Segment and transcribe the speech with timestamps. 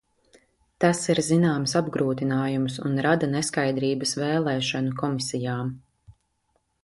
[0.83, 5.73] Tas ir zināms apgrūtinājums un rada neskaidrības vēlēšanu komisijām.